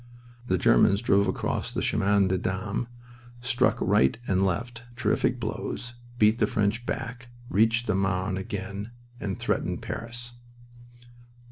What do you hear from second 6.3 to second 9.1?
the French back, reached the Marne again,